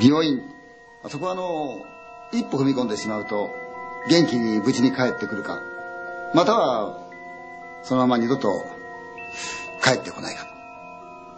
[0.00, 0.42] 病院。
[1.08, 1.80] そこはあの
[2.32, 3.50] 一歩踏み込んでしまうと
[4.08, 5.60] 元気に無事に帰ってくるか。
[6.34, 6.98] または
[7.82, 8.64] そのまま二度と
[9.82, 10.46] 帰ってこないか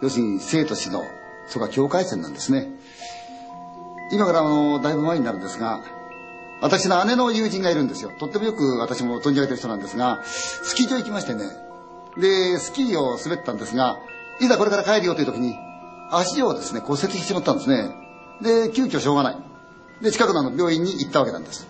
[0.01, 1.03] 要するに生と死の
[1.47, 2.67] そこは境界線なんですね。
[4.11, 5.81] 今からあのだいぶ前になるんですが
[6.61, 8.11] 私の姉の友人がいるんですよ。
[8.19, 11.43] とってもよく私も存じ上げてる人なんですがスキー場行きましてね。
[12.17, 13.99] でスキーを滑ったんですが
[14.41, 15.55] いざこれから帰るよという時に
[16.11, 18.08] 足をですね骨折してしまったんですね。
[18.41, 19.37] で急遽しょうがない。
[20.01, 21.67] で近くのの病院に行ったわけなんです。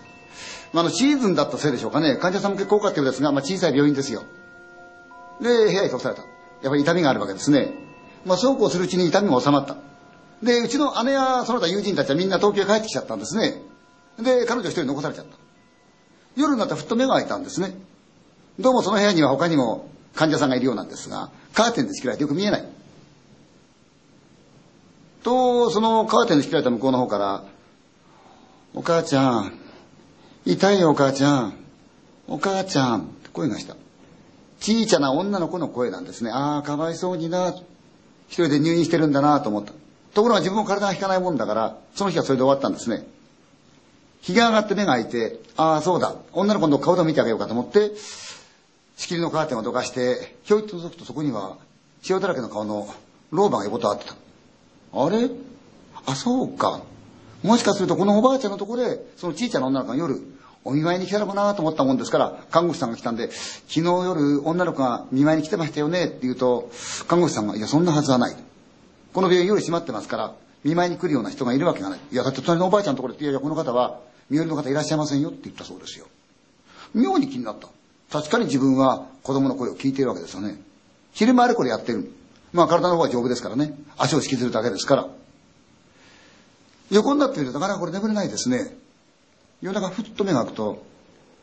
[0.72, 2.16] まあ、あのシーズンだったせいでしょうかね。
[2.16, 4.22] 患者さんも結構多かったようですが、まあ、小さい病院ですよ。
[5.40, 6.22] で部屋に通された。
[6.22, 7.72] やっぱり痛みがあるわけですね。
[8.24, 9.76] まあそうこうするうちに痛みも収まった。
[10.42, 13.62] でうちの姉やその他友人たちはみんな東京へ帰ってきちゃったんですね。
[14.18, 15.36] で彼女一人残されちゃった。
[16.36, 17.74] 夜になったらふっと目が開いたんですね。
[18.58, 22.68] どうもその部屋には他にも患者さんがいるようなんですがカーテンで仕切られてよく見えない。
[25.22, 27.44] とそのカーテンで仕切られた向こうの方から
[28.74, 29.52] 「お母ちゃん
[30.46, 31.54] 痛いよお母ちゃん。
[32.26, 33.76] お母ちゃん」って声がした。
[34.60, 36.30] 小さな女の子の声なんですね。
[36.30, 37.54] ああかわいそうにな。
[38.28, 39.72] 一人で入院してるんだなと思った。
[40.14, 43.06] ところが自分も体が引かないもんだからその日はそれで終わったんですね。
[44.22, 46.14] 日が上がって目が開いてああそうだ。
[46.32, 47.92] 女の子の顔でも見てあげようかと思って
[48.96, 51.56] 仕切りのカーテンをどかしてひょいっと覗くとそこには
[52.08, 52.88] 塩だらけの顔の
[53.30, 54.14] 老婆が横たわってた。
[54.92, 55.30] あれ？
[56.06, 56.80] あそうか。
[57.42, 60.20] もしかするとこのおばあちゃんのところでそのちいちゃな女の子が夜
[60.62, 63.30] お見舞いに来たのかなと思ったもんですから看護師さんが来たんで
[63.66, 66.70] 「昨日夜女の子が見舞いに来てましたよね」って言うと
[67.08, 68.36] 看護師さんが「いやそんなはずはない」
[69.14, 72.00] この病院夜閉まってますから見舞いに来るような人がいるわけがない。
[72.12, 76.06] いやだって隣のおばあちゃんのところで「いやいやこの方は身寄りの方いらっしゃいませんよ」って言ったそうですよ。
[76.94, 77.68] 妙に気になった。
[78.12, 80.60] 確かに自分は子供の声を聞いているわけですよね。
[81.12, 82.12] 昼間あれこれやってる。
[82.52, 83.74] まあ体の方は丈夫ですからね。
[83.96, 85.08] 足を引きずるだけですから。
[86.90, 88.76] 横になってみるとなかなかこれ眠れないですね。
[89.62, 90.84] 夜中ふっと目が開くと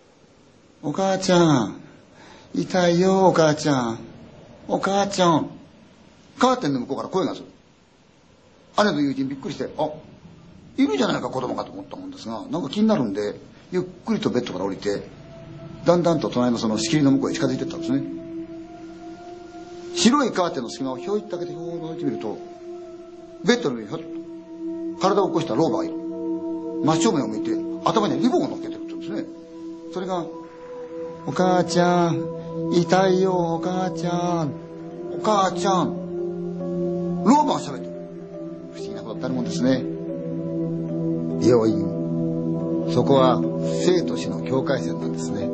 [0.84, 1.80] 「お母ちゃん
[2.54, 4.00] 痛いよお母ちゃん。
[4.68, 5.50] お母ちゃん」
[6.38, 7.48] カーテンの向こうから声がする。
[8.78, 9.90] 姉の友人びっくりしてあ
[10.78, 13.40] いるじゃないか子供かと思ったもんですがなんか気になるんで
[13.72, 15.10] ゆっくりとベッドから降りて
[15.86, 18.17] だんだんと隣のその仕切りの向こうへ近づいていったんですね。
[19.98, 22.38] 白いカーテンの隙間をひょいっと開けてひょーっと見てみると
[23.44, 25.96] ベッドの上にひょっと体を起こした老婆がいる。
[26.86, 27.52] 真正面を向いて
[27.84, 29.26] 頭にリボンを乗っけてるって言うんですね。
[29.94, 30.24] それが
[31.26, 32.24] 「お母ちゃん
[32.72, 34.52] 痛いよお母ちゃん。
[35.20, 35.96] お母ちゃん」
[37.26, 37.92] 老婆が喋ってる。
[38.74, 39.84] 不思議なことってあるもんですね。
[41.42, 42.94] 病院。
[42.94, 43.42] そこは
[43.84, 45.50] 生と死の境界線なんですね。